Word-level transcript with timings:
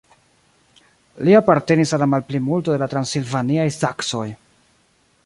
Li 1.27 1.35
apartenis 1.41 1.93
al 1.97 2.01
la 2.05 2.09
malplimulto 2.15 2.75
de 2.77 2.79
la 2.85 2.87
transilvaniaj 2.95 3.69
saksoj. 3.77 4.27